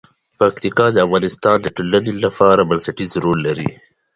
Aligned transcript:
پکتیکا 0.39 0.85
د 0.93 0.97
افغانستان 1.07 1.57
د 1.61 1.67
ټولنې 1.75 2.13
لپاره 2.23 2.67
بنسټيز 2.69 3.11
رول 3.23 3.39
لري. 3.47 3.69